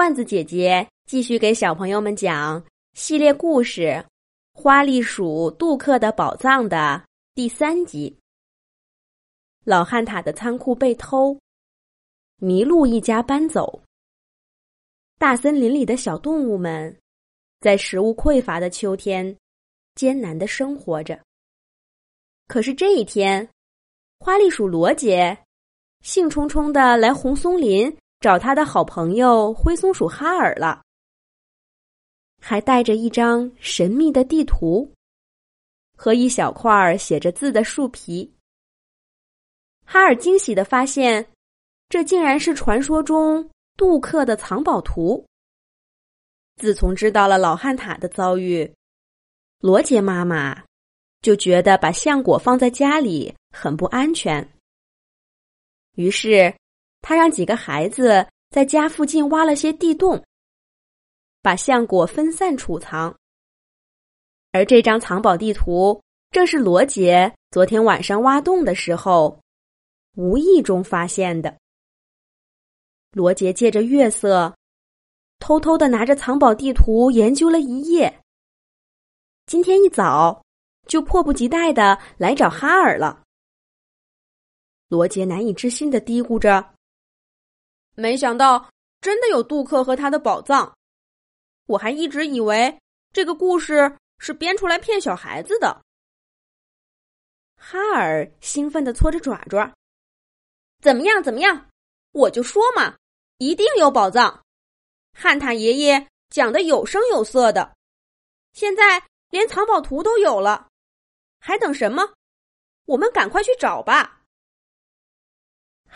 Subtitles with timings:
[0.00, 2.64] 罐子姐姐继续给小朋友们讲
[2.94, 3.82] 系列故事
[4.54, 8.16] 《花栗鼠杜克的宝藏》的第三集。
[9.62, 11.38] 老汉塔的仓库被偷，
[12.38, 13.82] 麋鹿一家搬走，
[15.18, 16.98] 大森林里的小动物们
[17.60, 19.36] 在食物匮乏的秋天
[19.96, 21.20] 艰难的生活着。
[22.46, 23.46] 可是这一天，
[24.18, 25.36] 花栗鼠罗杰
[26.00, 27.94] 兴冲冲的来红松林。
[28.20, 30.82] 找他的好朋友灰松鼠哈尔了，
[32.38, 34.92] 还带着一张神秘的地图
[35.96, 38.30] 和一小块写着字的树皮。
[39.86, 41.32] 哈尔惊喜的发现，
[41.88, 45.24] 这竟然是传说中杜克的藏宝图。
[46.56, 48.70] 自从知道了老汉塔的遭遇，
[49.60, 50.62] 罗杰妈妈
[51.22, 54.46] 就觉得把橡果放在家里很不安全，
[55.94, 56.54] 于是。
[57.02, 60.24] 他让几个孩子在家附近挖了些地洞，
[61.42, 63.16] 把橡果分散储藏。
[64.52, 69.40] 而这张藏宝地图正是罗杰昨天晚上挖洞的时候
[70.16, 71.56] 无意中发现的。
[73.12, 74.54] 罗杰借着月色，
[75.38, 78.22] 偷偷的拿着藏宝地图研究了一夜。
[79.46, 80.44] 今天一早
[80.86, 83.22] 就迫不及待的来找哈尔了。
[84.88, 86.74] 罗杰难以置信的嘀咕着。
[87.94, 90.76] 没想到真的有杜克和他的宝藏，
[91.66, 92.78] 我还一直以为
[93.12, 95.82] 这个故事是编出来骗小孩子的。
[97.56, 99.72] 哈尔兴奋的搓着爪爪，
[100.80, 101.22] 怎么样？
[101.22, 101.68] 怎么样？
[102.12, 102.96] 我就说嘛，
[103.38, 104.42] 一定有宝藏！
[105.12, 107.76] 汉塔爷爷讲的有声有色的，
[108.52, 110.68] 现在连藏宝图都有了，
[111.38, 112.14] 还等什么？
[112.86, 114.19] 我们赶快去找吧！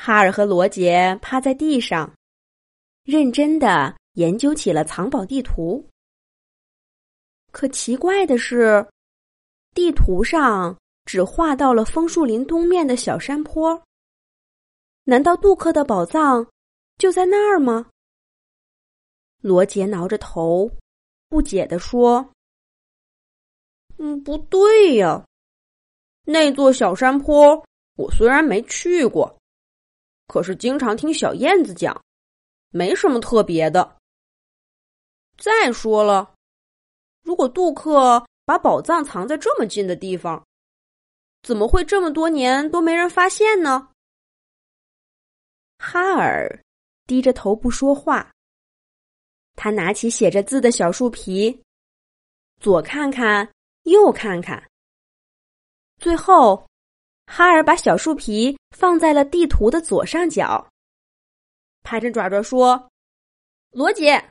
[0.07, 2.15] 哈尔和罗杰趴在地上，
[3.05, 5.83] 认真的研究起了藏宝地图。
[7.53, 8.87] 可奇怪的是，
[9.75, 13.83] 地图上只画到了枫树林东面的小山坡。
[15.05, 16.47] 难道杜克的宝藏
[16.99, 17.87] 就在那儿吗？
[19.41, 20.71] 罗杰挠着头，
[21.31, 22.31] 不解的说
[23.97, 25.25] ：“嗯，不对呀，
[26.27, 27.65] 那座小山坡
[27.97, 29.35] 我虽然没去过。”
[30.27, 32.03] 可是经常听小燕子讲，
[32.71, 33.97] 没什么特别的。
[35.37, 36.35] 再说了，
[37.23, 40.45] 如果杜克把宝藏藏在这么近的地方，
[41.43, 43.91] 怎么会这么多年都没人发现呢？
[45.79, 46.65] 哈尔
[47.07, 48.33] 低着头不说话。
[49.57, 51.63] 他拿起写着字的小树皮，
[52.61, 53.53] 左看看，
[53.83, 54.69] 右看看，
[55.99, 56.67] 最后。
[57.27, 60.69] 哈尔把小树皮放在了地图的左上角，
[61.83, 62.91] 拍着爪爪说
[63.73, 64.31] ：“罗杰，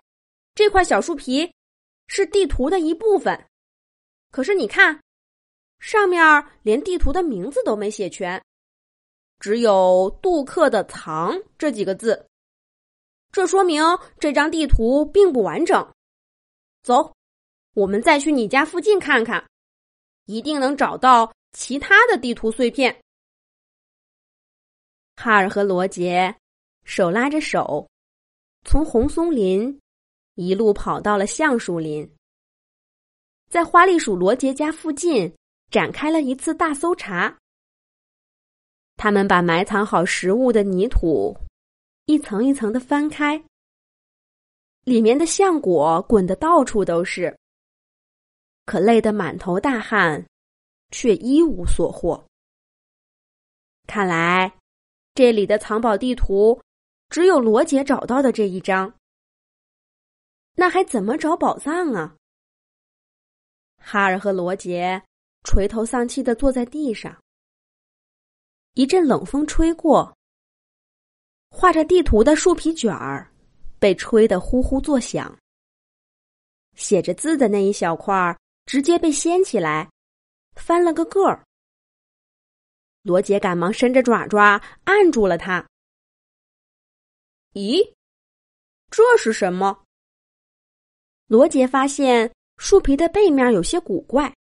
[0.56, 1.52] 这块小树皮
[2.08, 3.48] 是地图的一部分。
[4.32, 5.02] 可是你看，
[5.80, 6.24] 上面
[6.62, 8.42] 连地图的名字都没写全，
[9.40, 12.26] 只有‘杜克的藏’这几个字。
[13.32, 13.84] 这说明
[14.20, 15.94] 这张地图并不完整。
[16.84, 17.14] 走，
[17.74, 19.44] 我们再去你家附近看看，
[20.26, 23.02] 一定能找到。”其他的地图碎片，
[25.16, 26.36] 哈尔和罗杰
[26.84, 27.88] 手拉着手，
[28.66, 29.80] 从红松林
[30.34, 32.12] 一路跑到了橡树林，
[33.50, 35.32] 在花栗鼠罗杰家附近
[35.70, 37.38] 展开了一次大搜查。
[38.98, 41.38] 他们把埋藏好食物的泥土
[42.06, 43.44] 一层一层的翻开，
[44.84, 47.38] 里面的橡果滚得到处都是，
[48.66, 50.26] 可累得满头大汗。
[50.94, 52.24] 却一无所获。
[53.88, 54.60] 看来，
[55.16, 56.62] 这里的藏宝地图
[57.10, 58.94] 只有罗杰找到的这一张。
[60.54, 62.16] 那还怎么找宝藏啊？
[63.78, 65.02] 哈尔和罗杰
[65.44, 67.20] 垂头丧气的坐在地上。
[68.76, 70.16] 一阵冷风吹过，
[71.50, 73.34] 画着地图的树皮卷儿
[73.80, 75.36] 被吹得呼呼作响。
[76.76, 79.90] 写着字的那一小块儿直接被掀起来。
[80.56, 81.46] 翻了个个儿，
[83.02, 85.68] 罗杰赶忙伸着爪爪按住了它。
[87.54, 87.94] 咦，
[88.90, 89.84] 这是什么？
[91.28, 94.34] 罗杰发现树皮的背面有些古怪。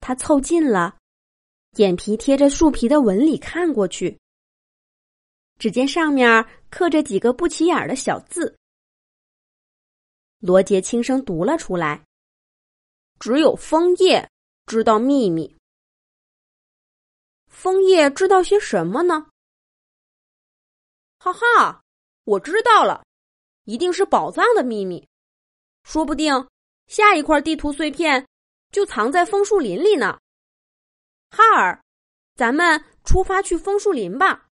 [0.00, 0.98] 他凑近了，
[1.76, 4.18] 眼皮贴着树皮的纹理看过去，
[5.58, 8.58] 只见上面刻着几个不起眼的小字。
[10.40, 12.04] 罗杰轻声读了出来
[13.18, 14.30] ：“只有枫叶。”
[14.66, 15.56] 知道秘密，
[17.48, 19.28] 枫叶知道些什么呢？
[21.18, 21.82] 哈哈，
[22.24, 23.04] 我知道了，
[23.64, 25.06] 一定是宝藏的秘密，
[25.82, 26.48] 说不定
[26.86, 28.26] 下一块地图碎片
[28.70, 30.18] 就藏在枫树林里呢。
[31.30, 31.82] 哈尔，
[32.34, 34.48] 咱们出发去枫树林吧。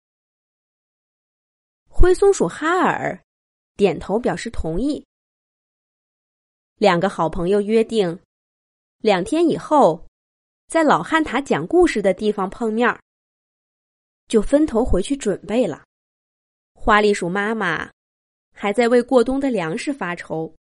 [1.89, 3.23] 灰松鼠哈尔
[3.77, 5.05] 点头表示同意。
[6.77, 8.19] 两个好朋友约定，
[9.03, 10.07] 两天以后，
[10.69, 13.01] 在老汉塔讲故事的地方碰面儿
[14.29, 15.83] 就分头回去准备了。
[16.75, 17.91] 花栗鼠妈妈
[18.53, 20.55] 还在为过冬的粮食发愁。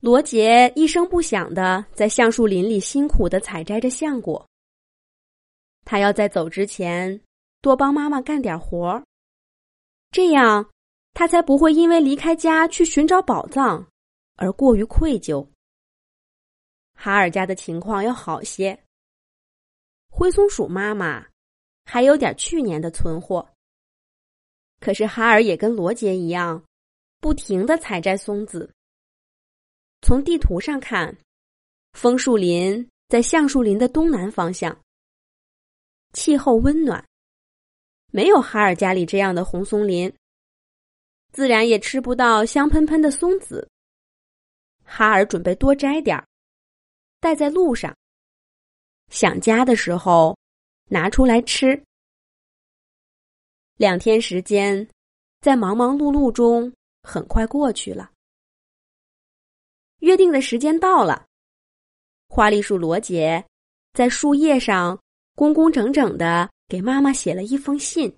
[0.00, 4.48] 罗杰一声不响的在橡树林里辛苦的采摘着橡果。
[5.84, 7.20] 他要在走之前
[7.60, 9.04] 多帮妈妈干点活儿
[10.10, 10.70] 这样
[11.12, 13.84] 他才不会因为离开家去寻找宝藏。
[14.36, 15.46] 而过于愧疚。
[17.02, 18.78] 哈尔家的情况要好些。
[20.10, 21.26] 灰松鼠妈妈
[21.86, 23.48] 还有点去年的存货。
[24.80, 26.62] 可是哈尔也跟罗杰一样，
[27.18, 28.70] 不停的采摘松子。
[30.02, 31.16] 从地图上看，
[31.94, 34.78] 枫树林在橡树林的东南方向，
[36.12, 37.02] 气候温暖，
[38.12, 40.12] 没有哈尔家里这样的红松林，
[41.32, 43.66] 自然也吃不到香喷喷的松子。
[44.84, 46.26] 哈尔准备多摘点儿，
[47.20, 47.94] 带在路上。
[49.10, 50.36] 想家的时候，
[50.86, 51.80] 拿出来吃。
[53.76, 54.88] 两天时间，
[55.40, 56.72] 在忙忙碌碌中
[57.02, 58.10] 很快过去了。
[59.98, 61.26] 约定的时间到了，
[62.28, 63.44] 花栗鼠罗杰
[63.92, 64.98] 在树叶上
[65.34, 68.14] 工工整整的给妈妈写了一封信，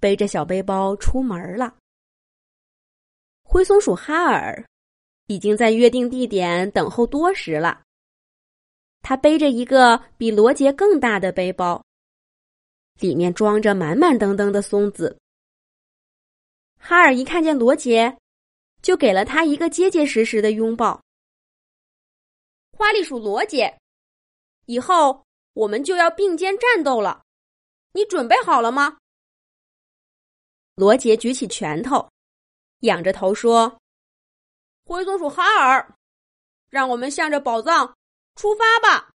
[0.00, 1.76] 背着小背包出门了。
[3.42, 4.64] 灰松鼠哈尔。
[5.26, 7.82] 已经在约定地点等候多时了。
[9.02, 11.82] 他背着一个比罗杰更大的背包，
[13.00, 15.18] 里面装着满满登登的松子。
[16.78, 18.16] 哈尔一看见罗杰，
[18.82, 21.02] 就给了他一个结结实实的拥抱。
[22.76, 23.78] 花栗鼠罗杰，
[24.66, 27.22] 以后我们就要并肩战斗了，
[27.92, 28.98] 你准备好了吗？
[30.74, 32.08] 罗杰举起拳头，
[32.80, 33.78] 仰着头说。
[34.84, 35.96] 灰松鼠哈尔，
[36.68, 37.96] 让我们向着宝藏
[38.36, 39.10] 出发吧。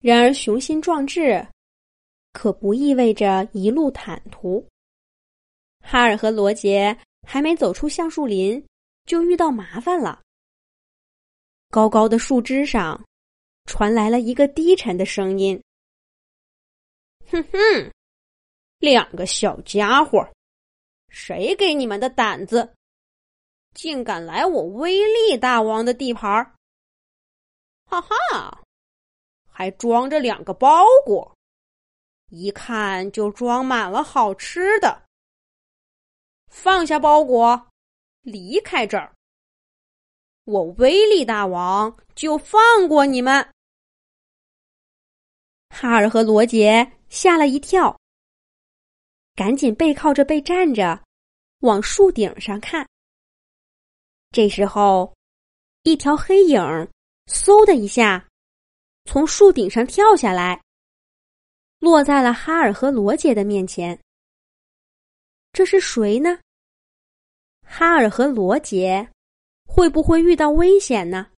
[0.00, 1.46] 然而，雄心壮志
[2.32, 4.66] 可不意味着一路坦途。
[5.80, 8.62] 哈尔和罗杰还没走出橡树林，
[9.06, 10.20] 就遇到麻烦了。
[11.70, 13.02] 高高的树枝上
[13.64, 15.62] 传来了一个低沉的声音
[17.30, 17.92] ：“哼哼，
[18.78, 20.28] 两个小家伙，
[21.08, 22.74] 谁给你们的胆子？”
[23.74, 26.54] 竟敢来我威力大王的地盘儿！
[27.86, 28.62] 哈哈，
[29.48, 31.36] 还装着两个包裹，
[32.30, 35.02] 一看就装满了好吃的。
[36.48, 37.68] 放下包裹，
[38.20, 39.14] 离开这儿，
[40.44, 43.46] 我威力大王就放过你们。
[45.70, 47.98] 哈尔和罗杰吓了一跳，
[49.34, 51.02] 赶紧背靠着背站着，
[51.60, 52.86] 往树顶上看。
[54.32, 55.14] 这时候，
[55.82, 56.58] 一条黑影
[57.26, 58.26] 嗖的一下
[59.04, 60.58] 从树顶上跳下来，
[61.80, 64.00] 落在了哈尔和罗杰的面前。
[65.52, 66.38] 这是谁呢？
[67.66, 69.06] 哈尔和罗杰
[69.66, 71.30] 会不会遇到危险呢？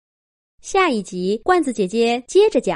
[0.62, 2.72] 下一集，罐子姐姐接着讲。